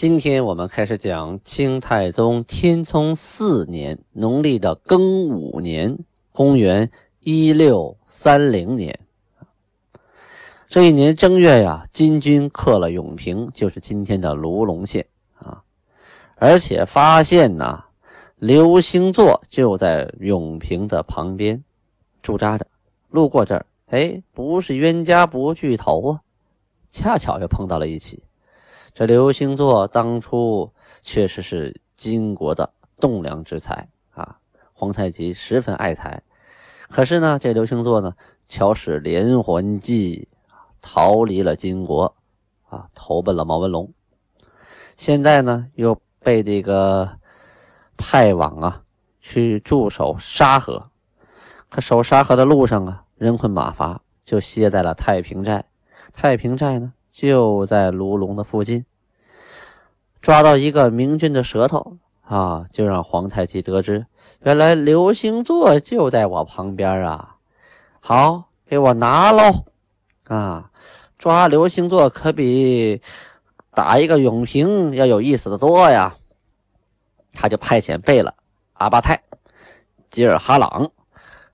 [0.00, 5.98] 今天我们开始讲清太宗天聪四年农历的庚午年，
[6.32, 8.98] 公元一六三零年。
[10.68, 15.62] 这一年正月呀，金军克了永平，就是今天的卢龙县啊。
[16.36, 17.84] 而且发现呐，
[18.36, 21.62] 刘星座就在永平的旁边
[22.22, 22.66] 驻扎着。
[23.10, 26.20] 路过这儿，哎，不是冤家不聚头啊，
[26.90, 28.22] 恰巧又碰到了一起。
[28.92, 30.72] 这刘星座当初
[31.02, 34.36] 确实是金国的栋梁之才啊，
[34.72, 36.22] 皇太极十分爱才。
[36.88, 38.14] 可是呢，这刘星座呢，
[38.48, 40.28] 巧使连环计，
[40.82, 42.14] 逃离了金国，
[42.68, 43.92] 啊，投奔了毛文龙。
[44.96, 47.08] 现在呢，又被这个
[47.96, 48.82] 派往啊，
[49.20, 50.90] 去驻守沙河。
[51.68, 55.64] 可守沙河的路上啊，人困马乏，就歇在了太平寨。
[56.12, 56.92] 太平寨呢？
[57.10, 58.84] 就在卢龙的附近，
[60.20, 64.06] 抓到一个明军的舌头啊，就让皇太极得知，
[64.40, 67.36] 原来刘星座就在我旁边啊！
[68.00, 69.64] 好，给我拿喽！
[70.24, 70.70] 啊，
[71.18, 73.02] 抓刘星座可比
[73.74, 76.16] 打一个永平要有意思的多呀！
[77.32, 78.32] 他就派遣贝勒
[78.74, 79.22] 阿巴泰、
[80.10, 80.90] 吉尔哈朗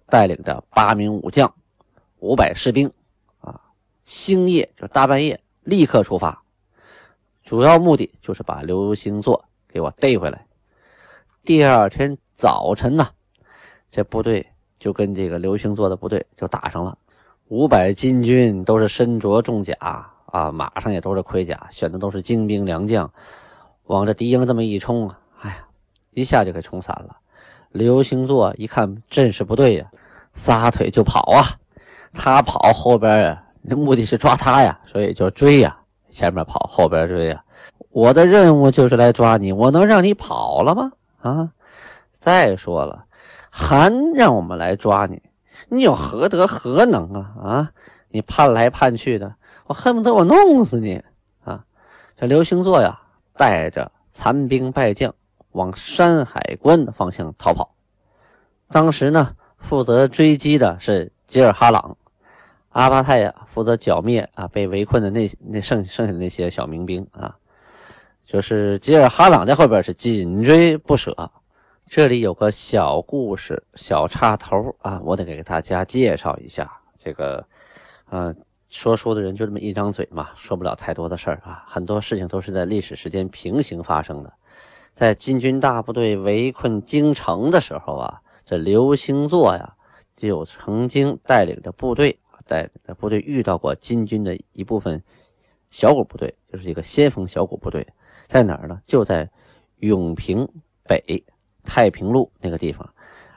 [0.08, 1.52] 带领着八名武将、
[2.18, 2.92] 五百士兵
[3.40, 3.60] 啊，
[4.04, 5.40] 星夜就大半夜。
[5.66, 6.44] 立刻出发，
[7.42, 10.46] 主要目的就是把刘星座给我逮回来。
[11.42, 13.08] 第二天早晨呢，
[13.90, 14.46] 这部队
[14.78, 16.96] 就跟这个刘星座的部队就打上了。
[17.48, 23.12] 五百金军都是身着重甲啊，马上也都是盔甲，选的都是精兵良将，
[23.86, 25.66] 往这敌营这么一冲啊，哎呀，
[26.12, 27.16] 一下就给冲散了。
[27.70, 29.90] 刘星座一看阵势不对呀，
[30.32, 31.42] 撒腿就跑啊，
[32.12, 33.36] 他跑后边。
[33.68, 35.76] 这目的是抓他呀，所以就追呀，
[36.10, 37.42] 前面跑，后边追呀。
[37.90, 40.92] 我的任务就是来抓你，我能让你跑了吗？
[41.22, 41.50] 啊！
[42.20, 43.04] 再说了，
[43.50, 45.22] 还让我们来抓你，
[45.68, 47.32] 你有何德何能啊？
[47.42, 47.70] 啊！
[48.08, 49.34] 你盼来盼去的，
[49.66, 51.02] 我恨不得我弄死你
[51.44, 51.64] 啊！
[52.16, 53.00] 这刘星座呀，
[53.36, 55.12] 带着残兵败将
[55.52, 57.74] 往山海关的方向逃跑。
[58.68, 61.96] 当时呢，负责追击的是吉尔哈朗。
[62.76, 67.34] 阿巴泰呀，负责剿灭啊被围困的那那剩剩下的那些小民兵啊，
[68.26, 71.30] 就是吉尔哈朗在后边是紧追不舍。
[71.88, 76.70] 这里有个小故事、小插头啊，我得给大家介绍一下。
[76.98, 77.42] 这个，
[78.10, 78.34] 呃，
[78.68, 81.64] 说书的人就这么一张嘴嘛，说不了太多的事儿啊。
[81.66, 84.30] 很多事情都是在历史时间平行发生的。
[84.92, 89.72] 在金军大部队围困京城的时候啊，这刘星座呀
[90.14, 92.18] 就曾经带领着部队。
[92.46, 95.02] 在部队遇到过金军的一部分
[95.68, 97.86] 小股部队，就是一个先锋小股部队，
[98.28, 98.80] 在哪儿呢？
[98.86, 99.28] 就在
[99.78, 100.48] 永平
[100.84, 101.24] 北
[101.64, 102.88] 太平路那个地方，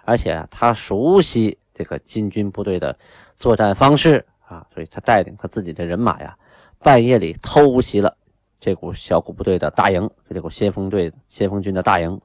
[0.05, 2.97] 而且啊，他熟悉这个金军部队的
[3.35, 6.37] 作战方式啊，所以他带领他自己的人马呀，
[6.77, 8.15] 半夜里偷袭了
[8.59, 12.21] 这股小股部队的大营，这股先锋队先锋军的大营。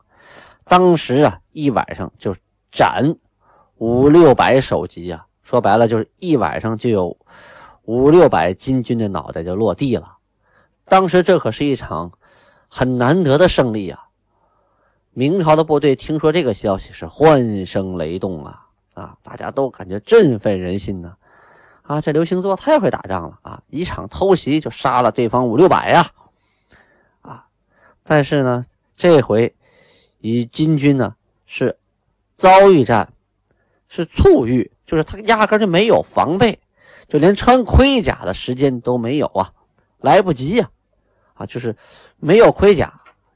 [0.64, 2.36] 当时啊，一晚上就
[2.70, 3.16] 斩
[3.76, 5.26] 五六百首级呀。
[5.44, 7.16] 说白了就是一晚上就有
[7.84, 10.16] 五六百金军的脑袋就落地了。
[10.87, 12.10] 当时这可是一场
[12.69, 14.00] 很难得的胜利啊！
[15.12, 19.16] 明朝的部队听说这个消息是欢声雷动啊啊！
[19.22, 21.15] 大家都感觉振奋人心呢
[21.82, 22.00] 啊！
[22.00, 23.62] 这刘星座太会打仗了啊！
[23.69, 26.06] 一场偷袭就杀了对方五六百呀
[27.22, 27.47] 啊！
[28.03, 28.64] 但是呢，
[28.97, 29.55] 这回
[30.19, 31.14] 与金军呢
[31.47, 31.79] 是
[32.37, 33.12] 遭遇战，
[33.88, 34.70] 是猝遇。
[34.86, 36.58] 就是他压根就没有防备，
[37.08, 39.52] 就连穿盔甲的时间都没有啊，
[40.00, 40.70] 来不及呀，
[41.34, 41.75] 啊，就是
[42.19, 42.92] 没有盔甲，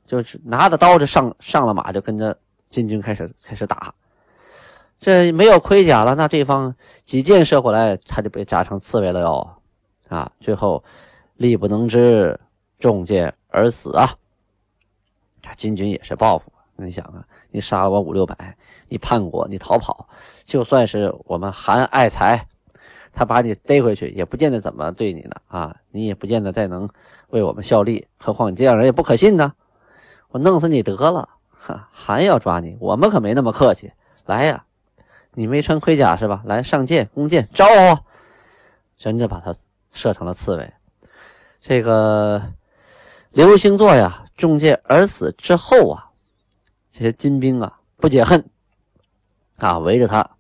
[0.07, 2.39] 就是拿着刀就上上了马，就跟着
[2.71, 3.95] 金军开始开始打。
[4.99, 6.75] 这没有盔甲了，那对方
[7.05, 9.49] 几箭射过来，他就被扎成刺猬了哟，
[10.09, 10.83] 啊，最后
[11.37, 12.39] 力不能支，
[12.79, 14.11] 中箭而死啊。
[15.41, 18.57] 这金军也是报复，你想啊，你杀了我五六百。
[18.89, 20.09] 你叛国，你逃跑，
[20.45, 22.47] 就算是我们韩爱才，
[23.13, 26.89] 他把你逮回去，也不见得怎么对你呢啊，你也不见得再能
[27.29, 28.07] 为我们效力。
[28.19, 29.53] 何况你这样人也不可信呢，
[30.29, 33.93] 我弄死你得了，哈，还要抓你，我们可没那么客气。
[34.27, 34.65] 来呀，
[35.33, 36.43] 你没穿盔甲是吧？
[36.45, 38.03] 来上箭，弓箭，招呼！
[38.97, 39.55] 真的把他
[39.93, 40.73] 射成了刺猬。
[41.61, 42.43] 这个
[43.31, 46.11] 刘星座呀，中箭而死之后啊，
[46.91, 48.45] 这些金兵啊不解恨
[49.59, 50.31] 啊，围着他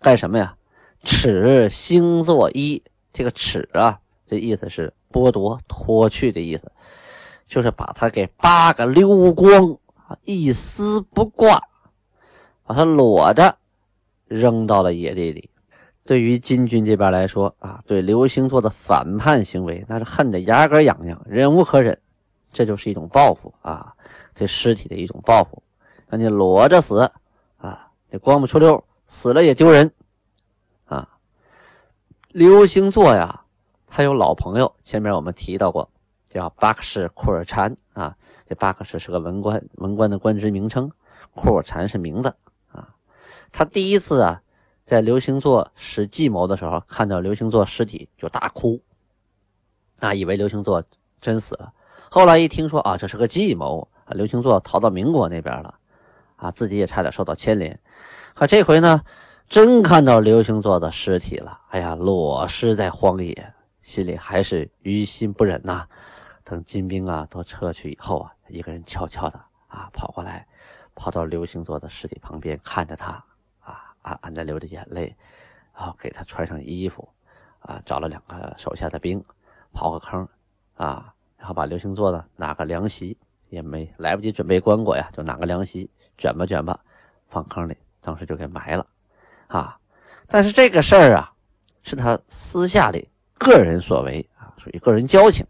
[0.00, 0.54] 干什么呀？
[1.02, 2.82] 尺星座一，
[3.12, 6.70] 这个尺啊，这意思是剥夺、脱去的意思，
[7.46, 11.62] 就是把他给扒个溜光啊，一丝不挂，
[12.64, 13.56] 把他裸着
[14.26, 15.48] 扔到了野地里。
[16.04, 21.98] 对于金军这边来说啊，对刘星座的反叛行为，那是恨得牙根痒痒，忍无可忍。
[22.52, 23.92] 这就是一种报复啊，
[24.34, 25.62] 对尸体的一种报复，
[26.08, 27.10] 让你裸着死，
[28.18, 29.92] 光不出溜，死了也丢人
[30.84, 31.08] 啊。
[32.32, 33.44] 刘星座呀，
[33.86, 35.90] 他有老朋友，前面我们提到过，
[36.26, 38.16] 叫巴克什库尔禅啊。
[38.46, 40.90] 这巴克什是个文官，文官的官职名称，
[41.34, 42.34] 库尔禅是名字
[42.68, 42.94] 啊。
[43.50, 44.42] 他第一次啊，
[44.84, 48.80] 在刘星座使计谋的时候，看到刘星座尸体就大哭
[49.98, 50.84] 啊，以为刘星座
[51.20, 51.72] 真死了。
[52.08, 55.74] 后来一听说啊，这是个计谋，刘星座逃到民国那边了
[56.36, 57.78] 啊，自己也差点受到牵连。
[58.34, 59.02] 可这回呢？
[59.48, 65.86] 真看到刘星座的尸体了，哎呀，裸尸在荒野，心里还是于心不忍呐。
[66.42, 70.44] 等金兵啊都撤去以后啊，一个人悄悄的啊跑过来，
[70.96, 73.22] 跑到刘星座的尸体旁边，看着他
[73.60, 75.14] 啊暗，暗的流着眼泪，
[75.72, 77.08] 然后给他穿上衣服，
[77.60, 79.22] 啊，找了两个手下的兵，
[79.72, 80.28] 刨个坑，
[80.74, 83.16] 啊，然后把刘星座的拿个凉席，
[83.48, 85.88] 也没来不及准备棺椁呀，就拿个凉席
[86.18, 86.78] 卷吧卷吧，
[87.28, 88.86] 放坑里，当时就给埋了。
[89.48, 89.76] 啊，
[90.26, 91.32] 但是这个事儿啊，
[91.82, 93.08] 是他私下里
[93.38, 95.46] 个人所为啊，属于个人交情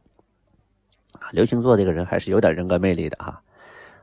[1.18, 1.30] 啊。
[1.32, 3.40] 刘星座这个人还是有点人格魅力的哈，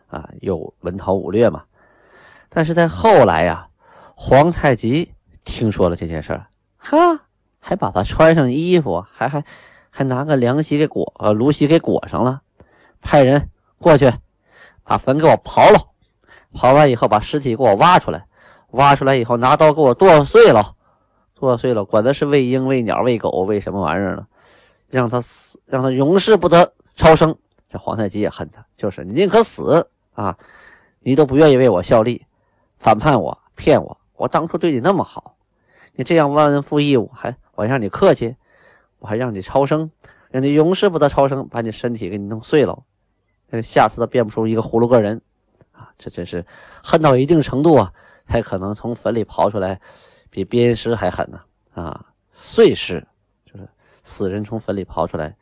[0.08, 1.64] 啊，又文韬武略嘛。
[2.50, 3.68] 但是在后来呀，
[4.16, 5.12] 皇太极
[5.44, 6.98] 听说了这件事儿，哈，
[7.60, 9.44] 还把他穿上衣服，还还
[9.90, 12.42] 还拿个凉席给裹呃芦席给裹上了，
[13.02, 14.12] 派人过去
[14.84, 15.93] 把坟给我刨了，
[16.54, 18.26] 刨完以后把尸体给我挖出来。
[18.72, 20.74] 挖出来以后，拿刀给我剁碎了，
[21.36, 24.26] 剁碎了，管他是喂鹰、喂鸟、喂狗、喂什么玩意儿呢？
[24.90, 27.36] 让他死，让他永世不得超生。
[27.70, 30.36] 这皇太极也恨他，就是你宁可死啊，
[31.02, 32.26] 你都不愿意为我效力，
[32.80, 33.96] 反叛我，骗我。
[34.16, 35.36] 我当初对你那么好，
[35.94, 38.36] 你这样忘恩负义，我还我还让你客气，
[38.98, 39.92] 我还让你超生，
[40.32, 42.82] 让你永世不得超生，把你身体给你弄碎了，
[43.62, 45.22] 下次都变不出一个葫芦个人！
[45.98, 46.46] 这真是
[46.84, 47.94] 恨到一定程度啊！
[48.26, 49.82] 才可能从坟里刨出来，
[50.30, 51.42] 比鞭尸还狠呢！
[51.74, 53.06] 啊，碎尸
[53.46, 53.68] 就是
[54.02, 55.36] 死人从坟里刨出来，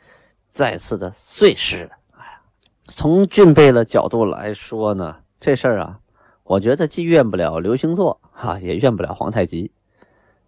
[0.50, 1.90] 再次的碎尸。
[2.14, 2.42] 哎呀，
[2.88, 6.00] 从俊贝的角度来说呢，这事儿啊，
[6.44, 9.72] 我觉得既怨不了刘星座，哈，也怨不了皇太极。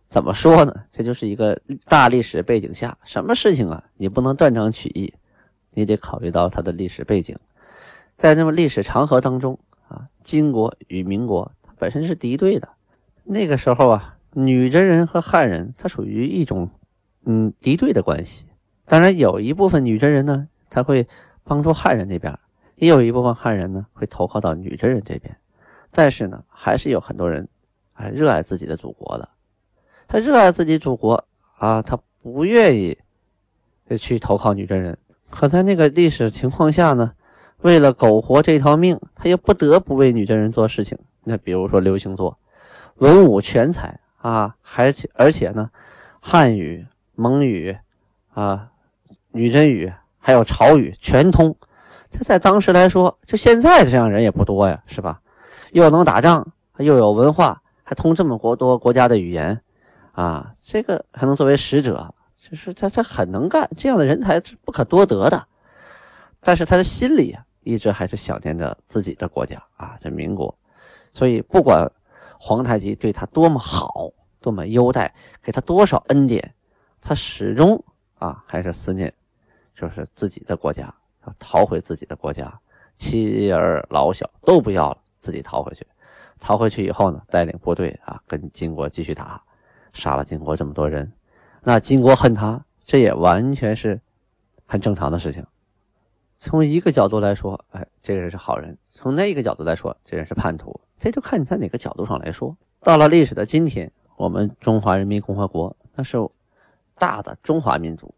[0.10, 0.74] 怎么说呢？
[0.92, 5.14] 这就是一个大历史背景下，什么事情啊，你不能断章取义，
[5.72, 7.38] 你得考虑到它的历史背景。
[8.18, 9.60] 在那么历史长河当中
[9.94, 11.52] 啊，金国与民国。
[11.62, 12.68] 它本身是敌对的，
[13.24, 16.70] 那个时候啊，女真人和汉人它属于一种
[17.26, 18.48] 嗯敌对的关系。
[18.86, 21.08] 当然，有一部分女真人呢，他会
[21.44, 22.38] 帮助汉人那边，
[22.76, 25.36] 也有一部分汉人呢会投靠到女真人这边。
[25.92, 27.48] 但是呢，还是有很多人
[27.94, 29.30] 还热爱自己的祖国的，
[30.08, 31.24] 他热爱自己祖国
[31.58, 32.98] 啊，他不愿意
[33.98, 34.98] 去投靠女真人。
[35.30, 37.14] 可在那个历史情况下呢，
[37.64, 40.98] 为了苟活这条命，他又不得不为女真人做事情。
[41.24, 42.38] 那比如说刘星座，
[42.96, 45.70] 文武全才啊，而且而且呢，
[46.20, 47.76] 汉语、蒙语
[48.34, 48.70] 啊、
[49.32, 51.56] 女真语还有朝语全通。
[52.12, 55.22] 这在当时来说，就现在这样人也不多呀，是吧？
[55.72, 56.46] 又能打仗，
[56.78, 59.60] 又有文化，还通这么国多国家的语言
[60.12, 65.48] 啊，这个还能作为使者，就是他他很能干，这样的人才是不可多得的。
[66.42, 70.54] 但是他的心里啊，一直还是想念着自己的国家啊，这民国。
[71.14, 71.90] 所以，不管
[72.40, 76.54] 皇太极对他多么好，多么优待，给他多少恩典，
[77.02, 77.84] 他始终
[78.20, 79.14] 啊还是思念，
[79.76, 80.94] 就是自己的国家，
[81.26, 82.60] 要逃回自己的国家，
[82.98, 85.86] 妻儿老小都不要了，自己逃回去。
[86.40, 89.42] 逃回去以后呢，带领部队啊跟金国继续打，
[89.94, 91.10] 杀了金国这么多人，
[91.62, 94.02] 那金国恨他，这也完全是
[94.66, 95.46] 很正常的事情。
[96.44, 100.78] 从一个角度来说，哎，这个人是好人；从那一个角度来说，这人是叛徒。
[101.00, 102.54] 这就看你在哪个角度上来说。
[102.82, 106.18] 到了历史的今天，我们中华人民共和国那是
[106.98, 108.14] 大的中华民族，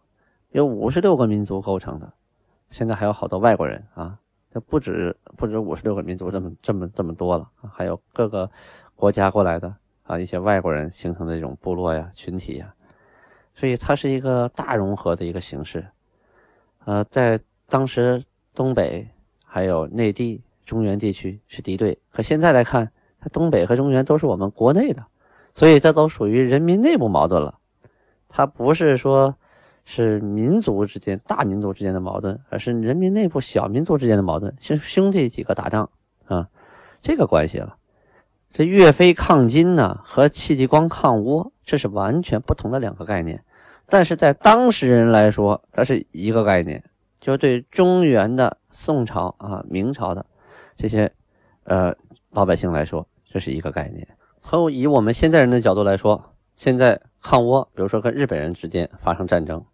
[0.50, 2.12] 有五十六个民族构成的。
[2.72, 4.18] 现在还有好多外国人啊，
[4.52, 8.50] 这不止不止五十六个民族这么这么这么多了，还有各个
[8.96, 12.74] 国家过来的啊，一些外国人形成的这种部落呀、群体呀，
[13.54, 15.86] 所以它是一个大融合的一个形式。
[16.86, 19.08] 呃，在当时东北
[19.44, 25.06] 还有内地、中原地区是敌对，可现在来看，它东北和中原都是我们国内的，
[25.54, 27.60] 所以这都属于人民内部矛盾了。
[28.30, 29.36] 它不是说
[29.86, 35.90] 是民族之间、大民族之间的矛盾，而是人民内部小民族之间的矛盾，兄兄弟几个打仗
[36.26, 36.50] 啊，
[37.02, 37.78] 这个关系了。
[38.52, 43.44] 这岳飞抗金呢，和戚继光抗倭，这是完全不同的两个概念。
[43.88, 46.84] 但是在当事人来说，它是一个概念，
[47.26, 50.24] 就对中原的宋朝啊、明朝的
[50.78, 51.12] 这些
[51.64, 51.92] 呃
[52.30, 54.08] 老百姓来说，这是一个概念。
[54.40, 56.24] 和以我们现在人的角度来说，
[56.56, 59.66] 现在抗倭，比如说跟日本人之间发生战争，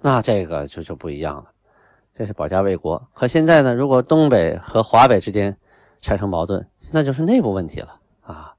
[0.00, 1.50] 那这个就就不一样了，
[2.14, 3.08] 这是保家卫国。
[3.14, 5.56] 可现在呢，如果东北和华北之间
[6.00, 8.54] 产生矛盾，那就是内部问题了啊，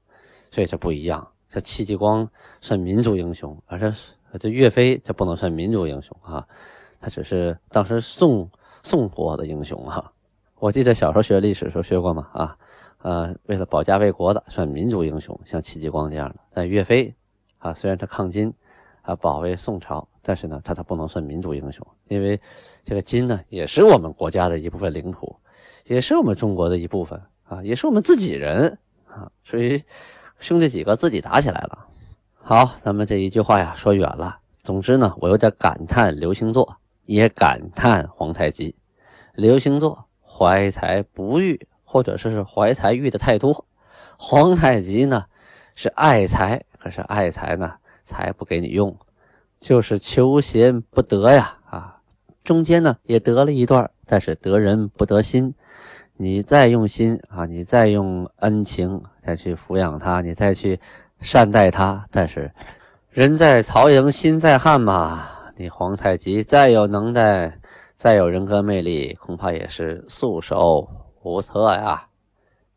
[0.50, 1.26] 所以这不一样。
[1.48, 2.28] 这戚继光
[2.60, 3.90] 算民族英雄，而这。
[4.40, 6.44] 这岳飞这不能算民族英雄啊，
[7.04, 8.50] 他只是当时宋
[8.82, 10.10] 宋国的英雄哈。
[10.58, 12.56] 我记得小时候学历史时候学过嘛啊，
[13.02, 16.36] 呃，为了保家卫国的算民族英雄，像戚继光这样的。
[16.54, 17.14] 但岳飞
[17.58, 18.50] 啊，虽然他抗金
[19.02, 22.40] 啊，保卫宋朝，但是呢，他他不能算民族英雄，因为
[22.86, 25.36] 这个金呢，也是我们国家的一部分领土，
[25.84, 29.84] 也是我们中国的一部分啊，也是我们自己人啊，所以
[30.38, 31.86] 兄弟几个自己打起来了。
[32.32, 34.38] 好，咱们这一句话呀说远了。
[34.62, 38.74] 总之呢，我有点感叹刘星座，也感叹皇太极。
[39.34, 43.64] 刘星座怀才不遇，或者说是怀才遇的太多；
[44.18, 45.24] 皇太极呢
[45.74, 48.96] 是爱才，可是爱才呢才不给你用，
[49.60, 52.00] 就是求贤不得呀啊！
[52.42, 55.54] 中间呢也得了一段，但是得人不得心。
[56.16, 60.80] 你再用心啊，你再用恩情再去抚养他，你再去。
[61.20, 62.52] 善待他，但是
[63.08, 65.26] 人在曹营心在汉嘛。
[65.56, 67.60] 你皇太极再有能耐，
[67.94, 70.88] 再有人格魅力，恐怕也是束手
[71.22, 72.08] 无策呀。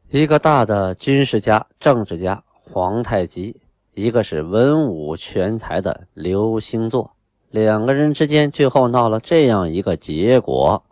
[0.09, 3.59] 一个大的军事家、政治家皇太极，
[3.95, 7.15] 一个是文武全才的刘星座，
[7.49, 10.85] 两个人之间最后闹了这样一个结果，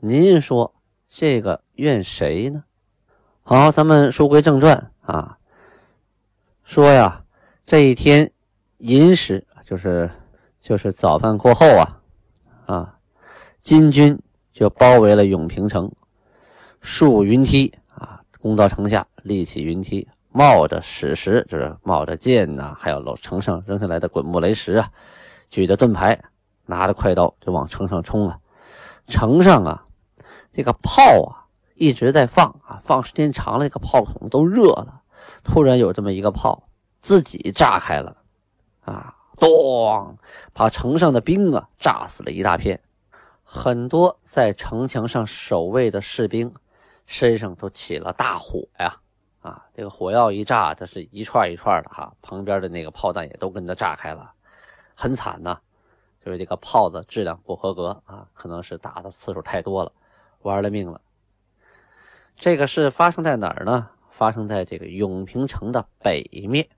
[0.00, 0.74] 您说
[1.06, 2.64] 这个怨谁呢？
[3.42, 5.36] 好，咱们书归正传啊。
[6.64, 7.22] 说呀，
[7.66, 8.32] 这一天
[8.78, 10.10] 寅时，就是
[10.62, 11.98] 就是早饭过后啊，
[12.66, 12.98] 啊，
[13.58, 14.16] 金军
[14.52, 15.90] 就包围了永平城，
[16.80, 24.88] 竖云梯啊，攻到城下，立起云梯，冒着矢石，就是冒着箭呐，还有楼城上扔下来的滚木雷石啊，
[25.50, 26.16] 举着盾牌，
[26.64, 28.38] 拿着快刀就往城上冲啊。
[29.08, 29.84] 城上啊，
[30.52, 35.02] 这个炮啊一直在放啊，放时间长了，这个炮筒都热了。
[35.42, 36.68] 突然有这么一个炮
[37.00, 38.16] 自己炸开了，
[38.84, 40.16] 啊，咚，
[40.52, 42.80] 把城上的兵啊炸死了一大片，
[43.42, 46.54] 很多在城墙上守卫的士兵
[47.06, 49.00] 身上都起了大火呀，
[49.40, 54.32] 啊，这个火药一炸，这是一串一串的哈，旁边的那个炮弹也都跟着炸开了，
[54.94, 55.58] 很惨呐，
[56.24, 59.90] 就是这个炮子质量不合格啊，可能是打的次数太多了，
[60.42, 61.00] 玩了命了。
[62.36, 63.90] 这个事发生在哪儿呢？
[64.08, 66.68] 发生在这个永平城的北面，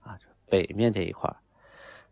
[0.00, 0.16] 啊，
[0.48, 1.30] 北面这一块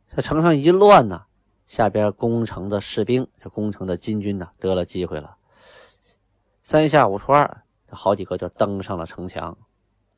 [0.08, 1.24] 这城上一乱呢，
[1.66, 5.36] 下边攻城的士兵，这攻城的金军呢，得了机会了。
[6.62, 9.56] 三下五除二，好几个就登上了城墙，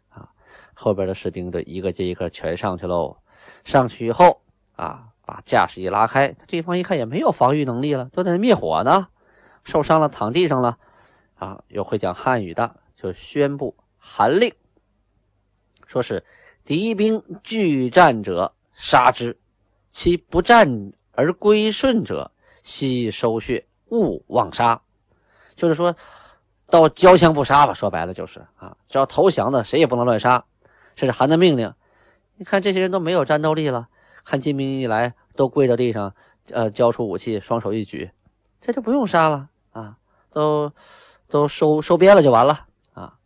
[0.09, 0.31] 啊，
[0.75, 3.19] 后边的士兵就一个接一个全上去喽。
[3.65, 4.43] 上去以后，
[4.77, 9.09] 啊，把架势一拉开，对方一看也没有防御能力了，都在那灭火呢，
[9.65, 10.79] 受伤了躺地上了，
[11.37, 13.77] 啊，有会讲汉语的就宣布。
[13.97, 14.55] 韩令
[15.87, 16.25] 说是
[16.65, 19.39] 敌兵拒战者杀之，
[19.91, 22.31] 其不战而归顺者
[22.63, 24.81] 悉收血，勿妄杀。
[25.57, 25.95] 就是说
[26.67, 30.45] 到交枪不杀吧，说白了就是啊，只要投降的谁也不能乱杀。
[30.95, 31.73] 这是韩的命令。
[32.37, 33.89] 你看这些人都没有战斗力了，
[34.25, 36.15] 看金兵一来都跪到地上，
[36.51, 38.11] 呃，交出武器，双手一举，
[38.61, 39.97] 这就不用杀了啊，
[40.31, 40.73] 都
[41.29, 43.19] 都收收编了就完了啊。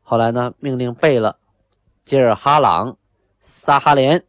[0.00, 1.36] 后来呢，命令贝勒
[2.06, 2.96] 吉尔哈朗、
[3.38, 4.24] 撒哈连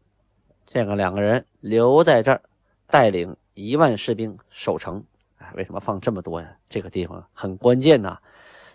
[0.68, 2.42] 这个两个人留在这儿，
[2.86, 5.04] 带领一万士兵守城。
[5.38, 6.58] 哎，为什么放这么多呀？
[6.68, 8.20] 这个地方很关键呐。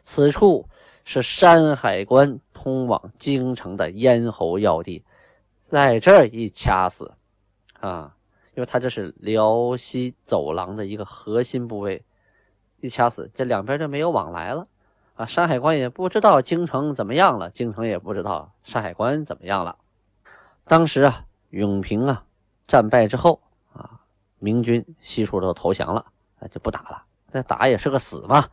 [0.02, 0.66] 此处
[1.04, 5.04] 是山海关通往京城的咽喉要地，
[5.68, 7.12] 在这儿一掐死，
[7.78, 8.16] 啊，
[8.54, 12.02] 因为他这是辽西走廊的一个核心部位，
[12.80, 14.66] 一掐死，这两边就没有往来了
[15.14, 15.26] 啊！
[15.26, 19.76] 山海关也不知道京城怎么样了，京城也不知道山海关怎么样了。
[20.64, 22.24] 当时啊，永平啊
[22.66, 23.40] 战败之后
[23.72, 24.00] 啊，
[24.38, 26.06] 明军悉数都投降了，
[26.40, 27.04] 啊就不打了。
[27.30, 28.46] 那打也是个死嘛，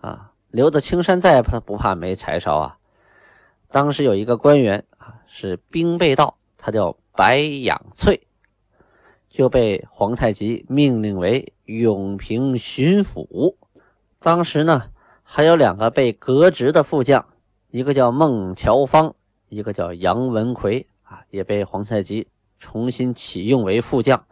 [0.00, 2.78] 啊，留得青山在，他不怕没柴烧啊。
[3.70, 8.26] 当时有一个官员啊，是兵备道，他叫白养翠，
[9.28, 13.56] 就被皇太极命令为永平巡抚。
[14.20, 14.90] 当时呢，
[15.24, 17.26] 还有两个被革职的副将，
[17.70, 19.14] 一个叫孟乔芳，
[19.48, 24.26] 一个叫杨文奎啊，也被皇太极重新启用为副将，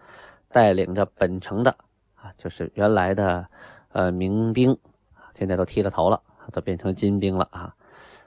[0.51, 1.77] 带领着本城的。
[2.17, 3.49] 啊，就是原来的，
[3.93, 4.79] 呃，民兵，
[5.35, 7.75] 现在都剃了头了，都变成金兵了啊，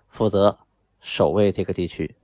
[0.08, 0.60] 负责
[1.00, 2.16] 守卫这个地区，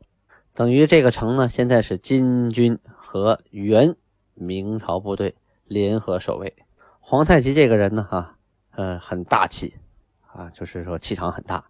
[0.53, 3.95] 等于这个城呢，现在是金军和原
[4.35, 6.53] 明朝部队联合守卫。
[6.99, 8.35] 皇太极这个人呢，哈，
[8.75, 9.75] 呃，很大气，
[10.27, 11.65] 啊，就是说气场很大。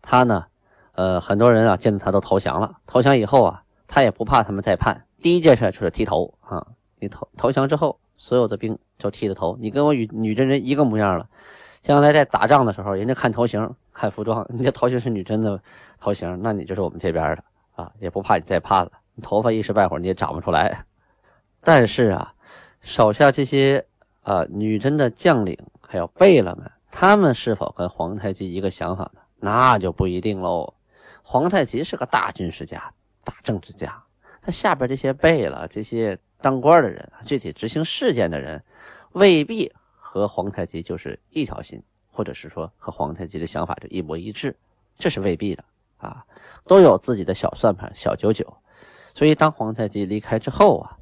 [0.00, 0.46] 他呢，
[0.92, 2.78] 呃，很多人啊见到他都投降了。
[2.86, 6.66] 投降以后啊，他也不怕他们再叛，第一件事就是剃头啊。
[6.98, 7.98] 你投投降之后。
[8.16, 11.28] 所有的兵就剃了头，你跟我女女真人一个模样了。
[11.82, 15.60] 将来在打仗的时候，人家看头型、看服装，你这头型是女真的
[16.00, 18.92] 头型，那你就是我们这边的啊，也不怕你再叛了。
[19.14, 20.84] 你头发一时半会儿你也长不出来。
[21.60, 22.32] 但是啊，
[22.80, 23.84] 手下这些
[24.22, 29.20] 啊女真的将领还有贝勒们，他们是否跟皇太极一个想法呢？
[29.40, 30.72] 那就不一定喽。
[31.22, 32.92] 皇太极是个大军事家、
[33.24, 34.02] 大政治家，
[34.42, 36.18] 他下边这些贝勒这些。
[36.40, 38.62] 当官的人，具体执行事件的人，
[39.12, 44.54] 未必和皇太极就是一条心，或者是说和皇太极的想法就一模一致，
[44.98, 45.64] 这是未必的
[45.96, 46.22] 啊，
[46.66, 48.54] 都有自己的小算盘、小九九。
[49.14, 50.98] 所以当皇太极离开之后啊，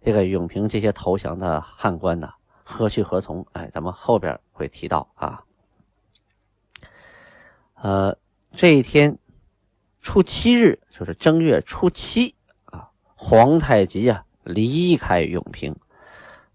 [0.00, 3.44] 这个永平这些投降的汉官呢，何去何从？
[3.50, 5.42] 哎，咱们后边会提到啊。
[7.74, 8.16] 呃，
[8.52, 9.18] 这一天
[10.04, 12.34] 初七日，就是正月初七
[12.66, 14.22] 啊，皇太极啊。
[14.44, 15.74] 离开永平，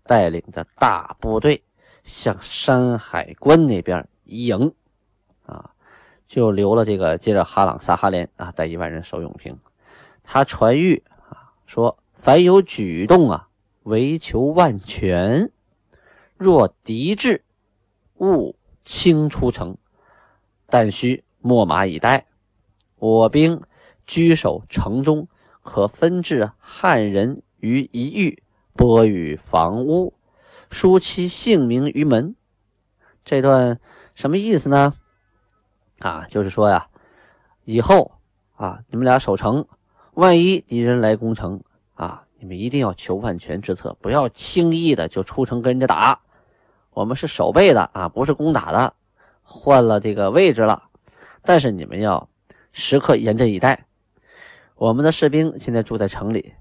[0.04, 1.64] 带领着大部队
[2.04, 4.76] 向山海关那边迎，
[5.48, 5.72] 啊，
[6.28, 9.58] 就留了这个接着哈朗萨哈连啊，带一万人守永平。
[10.24, 13.50] 他传谕啊，说凡有举动啊，
[13.82, 15.52] 唯求万全。
[16.38, 17.44] 若敌至，
[18.20, 19.76] 勿轻出城，
[20.68, 22.28] 但需秣马以待。
[23.00, 23.62] 我兵
[24.06, 25.28] 居守城中，
[25.62, 27.42] 可分至汉人。
[27.62, 30.14] 于一隅拨与房屋，
[30.70, 32.34] 书其姓名于门。
[33.26, 33.82] 这段
[34.16, 34.94] 什么意思呢？
[36.00, 36.88] 啊，就是说呀，
[37.66, 38.14] 以后
[38.56, 39.68] 啊，你们俩守城，
[40.14, 41.62] 万一敌人来攻城
[41.96, 46.22] 啊，你们一定要求万全之策，不要轻易的就出城跟人家打。
[46.92, 48.94] 我们是守备的啊，不是攻打的，
[49.44, 50.84] 换了这个位置了，
[51.42, 52.30] 但是你们要
[52.80, 53.86] 时刻严阵以待。
[54.76, 56.54] 我们的士兵现在住在城里。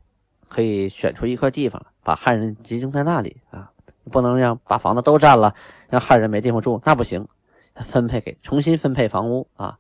[0.51, 3.71] 可以选出一块地方，把汉人集中在那里啊！
[4.11, 5.55] 不能让把房子都占了，
[5.91, 7.29] 让汉人没地方住，那不行。
[7.75, 9.79] 分配给重新分配房屋啊！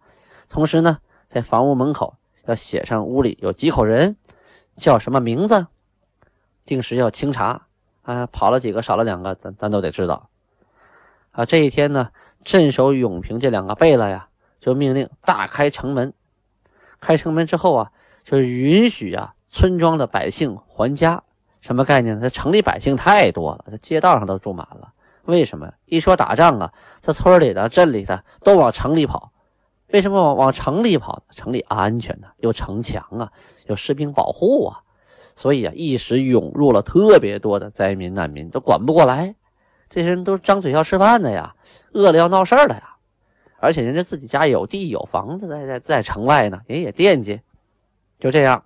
[0.50, 4.18] 同时呢，在房屋门口要写上屋里有几口人，
[4.76, 5.68] 叫什么名字，
[6.66, 7.62] 定时要清查
[8.02, 8.26] 啊！
[8.26, 10.28] 跑了几个，少了两个，咱咱都得知道
[11.30, 11.46] 啊！
[11.46, 12.10] 这一天呢，
[12.44, 14.28] 镇守永平这两个贝勒呀，
[14.60, 16.12] 就命令大开城门。
[17.00, 17.90] 开城门之后啊，
[18.24, 19.34] 就允许啊。
[19.50, 21.22] 村庄的百姓还家，
[21.62, 22.20] 什么概念呢？
[22.20, 24.92] 这城里百姓太多了，这街道上都住满了。
[25.24, 25.72] 为什么？
[25.86, 29.32] 一说打仗啊，这村里的、镇里的都往城里跑。
[29.86, 31.22] 为什么往往城里跑？
[31.30, 33.32] 城里安全呢，有城墙啊，
[33.66, 34.82] 有士兵保护啊。
[35.34, 39.34] 所以啊，一时涌入了特别多的灾民难民，都管不过来。
[39.88, 41.54] 这些人都张嘴要吃饭的呀，
[41.92, 42.96] 饿了要闹事儿的呀。
[43.60, 47.40] 而且人家自己家有地有房子在在在城外呢，人也惦记。
[48.18, 48.64] 就这样。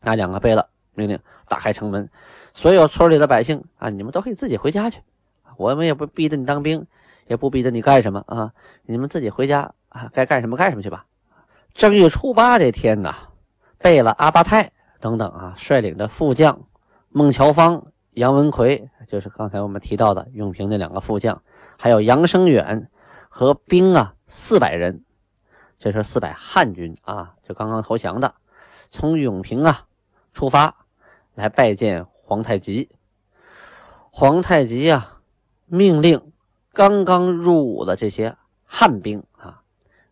[0.00, 2.08] 那两个贝勒命令打开城门，
[2.54, 5.00] 所有村里的百姓啊，你们都可以自己回家去，
[5.56, 6.86] 我们也不逼着你当兵，
[7.26, 8.52] 也不逼着你干什么啊，
[8.84, 11.04] 你们自己回家啊，该干什么干什么去吧。
[11.74, 13.14] 正月初八这天呐，
[13.78, 16.60] 贝勒阿巴泰等等啊，率领着副将
[17.10, 21.42] 孟乔芳、杨文魁，就是刚才我们提到的永平那两个副将，
[21.76, 22.88] 还有杨生远
[23.38, 25.04] 和兵啊四百人，
[25.78, 28.34] 这是四百汉军啊，就刚刚投降的，
[28.90, 29.86] 从永平啊。
[30.32, 30.74] 出发
[31.36, 32.90] 来拜见皇太极。
[34.10, 35.20] 皇太极呀，
[35.66, 36.32] 命令
[36.72, 39.62] 刚刚入伍的这些汉兵啊，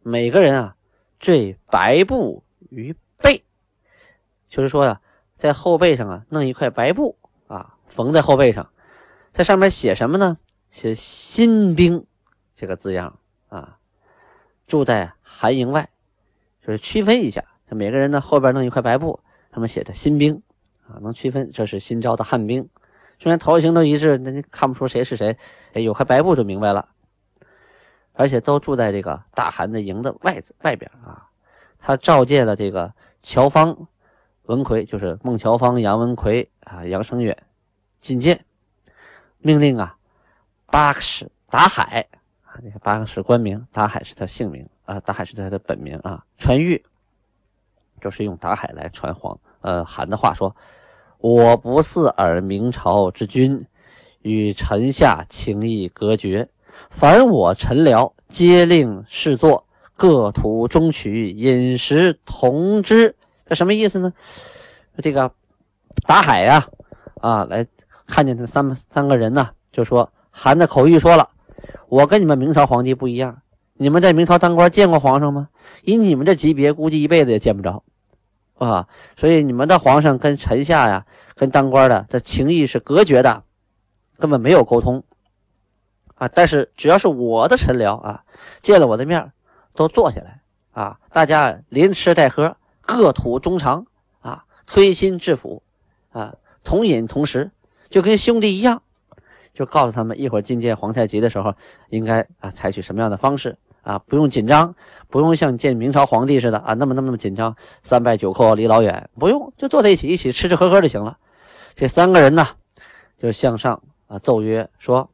[0.02, 0.76] 每个人啊
[1.18, 3.42] 缀白布于背，
[4.46, 5.00] 就是说呀，
[5.36, 8.70] 在后背上啊弄一块白布啊，缝在后背上，
[9.32, 10.38] 在上面写什么呢？
[10.70, 12.06] 写“新兵”
[12.56, 13.16] 这个字样
[13.48, 13.78] 啊。
[14.66, 15.88] 住在寒营外，
[16.60, 19.20] 就是区分一下，每个人呢后边弄一块白布，
[19.52, 20.42] 上面写着“新兵”
[20.88, 22.68] 啊，能区分这是新招的汉兵。
[23.20, 25.38] 虽然头型都一致，那你看不出谁是谁。
[25.72, 26.88] 哎，有块白布就明白了。
[28.12, 31.28] 而且都住在这个大汗的营的外外边啊。
[31.78, 32.92] 他召见了这个
[33.22, 33.86] 乔芳、
[34.42, 37.36] 文奎，就是孟乔芳、杨文奎啊、杨生远
[38.02, 38.44] 觐见，
[39.38, 39.96] 命令啊，
[40.66, 42.08] 巴克什达海
[42.56, 46.24] 啊，那个巴克什官名，达海是他姓名啊，达海是他的本名啊。
[46.38, 46.80] 传谕，
[48.00, 50.54] 就是用达海来传黄呃韩的话说。
[51.18, 53.66] 我不似尔明朝之君，
[54.20, 56.48] 与臣下情谊隔绝。
[56.90, 59.66] 凡我臣僚，皆令侍坐，
[59.96, 63.16] 各图中取，饮食同之。
[63.46, 64.12] 这什么意思呢？
[64.98, 65.32] 这个
[66.06, 66.64] 达海呀，
[67.20, 67.66] 啊，来
[68.06, 71.28] 看见这三三个人呢，就说韩的口谕说了，
[71.88, 73.42] 我跟你们明朝皇帝不一样，
[73.74, 75.48] 你们在明朝当官见过皇上吗？
[75.82, 77.82] 以你们这级别，估计一辈子也见不着。
[78.58, 83.44] 啊，所以你们的皇上跟臣下呀，跟当官的这情谊是隔绝的，
[84.18, 85.04] 根本没有沟通
[86.14, 86.26] 啊。
[86.28, 88.24] 但是只要是我的臣僚啊，
[88.62, 89.30] 见了我的面，
[89.74, 90.40] 都坐下来
[90.72, 93.86] 啊，大家连吃带喝，各吐衷肠
[94.20, 95.62] 啊，推心置腹
[96.10, 97.50] 啊，同饮同食，
[97.90, 98.82] 就跟兄弟一样。
[99.56, 101.54] 就告诉他们，一会儿觐见皇太极的时候，
[101.88, 103.56] 应该啊采取什么样的方式。
[103.80, 104.74] 啊，不用紧张，
[105.08, 111.16] 不用像见明朝皇帝似的啊，那么那么紧张，三拜九叩离老远，不用，就坐在一起，一起吃吃喝喝就行了。
[111.76, 112.44] 这三个人呢，
[113.16, 115.08] 就向上啊奏曰说：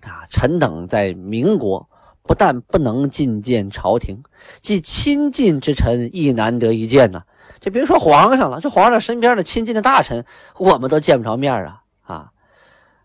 [0.00, 1.88] 啊，臣等在民国，
[2.24, 4.20] 不但不能觐见朝廷，
[4.60, 7.22] 即亲近之臣亦难得一见呢。
[7.60, 10.24] 就别说皇上了，这皇上身边的亲近的大臣，
[10.58, 12.32] 我们都见不着面啊啊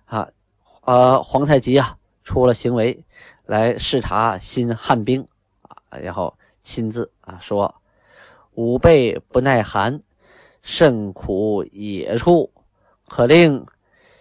[0.07, 0.27] 啊！
[0.81, 3.03] 呃，皇太极啊，出了行为。
[3.45, 5.25] 来视察新汉兵
[5.61, 7.73] 啊，然后亲自啊说
[8.55, 10.01] ：“吾辈不耐寒，
[10.61, 12.51] 甚苦野处，
[13.07, 13.65] 可令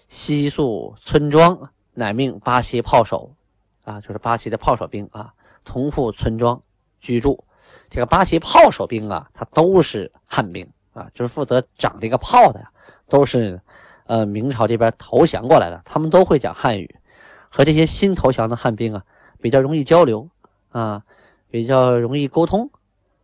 [0.07, 3.35] 西宿村庄，乃命巴西炮手
[3.83, 6.62] 啊，就是巴西的炮手兵啊，同赴村庄
[7.01, 7.44] 居住。
[7.90, 12.70] 这个巴西炮手兵啊，他都是汉兵啊，就是负责长这个炮的呀，
[13.09, 13.61] 都是
[14.07, 16.97] 呃明朝这边投降过来的，他们都会讲汉语，
[17.49, 19.05] 和这些新投降的汉兵啊。”
[19.38, 20.29] 比较容易交流
[20.71, 21.03] 啊，
[21.51, 22.71] 比较容易沟通。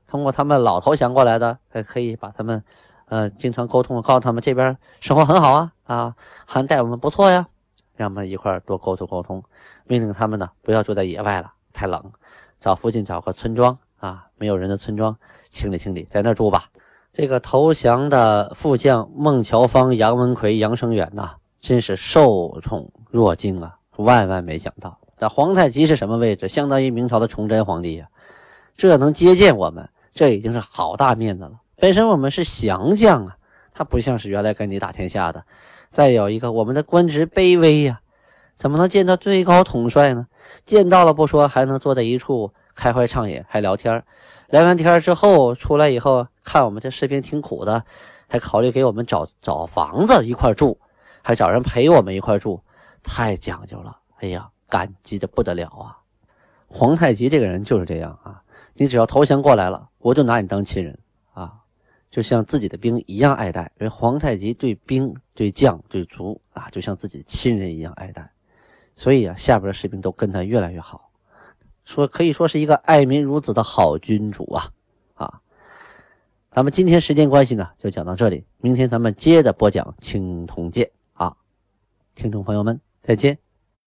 [0.06, 2.62] 通过他们老投降过来的，还可以把他们，
[3.06, 6.14] 呃，经常沟通，告诉他们这边生活很好啊啊，
[6.46, 7.46] 还待我们不错呀，
[7.96, 9.42] 让我们一块多沟通沟通。
[9.86, 12.12] 命令他们呢，不要住在野外了，太冷，
[12.60, 15.16] 找附近找个村庄啊，没有人的村庄，
[15.48, 16.66] 清理清理，在那住吧。
[17.12, 24.98] 这个投降的副将孟乔芳、杨文奎、杨生远呐，真是受宠若惊啊，万万没想到。
[25.18, 26.48] 那皇太极是什么位置？
[26.48, 28.08] 相当于明朝的崇祯皇帝呀，
[28.76, 31.52] 这能接见我们，这已经是好大面子了。
[31.76, 33.36] 本身我们是降将啊，
[33.74, 35.44] 他不像是原来跟你打天下的。
[35.90, 38.00] 再有一个，我们的官职卑微呀，
[38.54, 40.28] 怎么能见到最高统帅呢？
[40.64, 44.02] 见到了不说，还能坐在一处开怀畅饮，还聊天。
[44.48, 47.84] 聊完天之后出来以后，看我们这士兵挺苦的，
[48.28, 50.78] 还考虑给我们找找房子一块住，
[51.22, 52.62] 还找人陪我们一块住，
[53.02, 53.98] 太讲究了。
[54.18, 54.48] 哎呀！
[54.72, 55.98] 感激的不得了啊！
[56.66, 60.98] 皇太极这个人就是这样啊，你只要投降过来了，我就拿你当亲人
[61.34, 61.52] 啊，
[62.10, 63.70] 就像自己的兵一样爱戴。
[63.78, 68.30] 而皇太极对兵、对将、对卒啊，就像自己的亲人一样爱戴，
[68.96, 71.10] 所以啊，下边的士兵都跟他越来越好，
[71.84, 74.70] 说可以说是一个爱民如子的好君主啊！
[76.54, 81.34] 咱们今天时间关系呢，就讲到这里，明天咱们接着播讲青铜剑啊，
[82.14, 83.41] 听众朋友们再见。